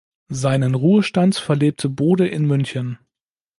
Seinen 0.33 0.73
Ruhestand 0.73 1.35
verlebte 1.35 1.87
Bode 1.87 2.27
in 2.27 2.47
München. 2.47 2.97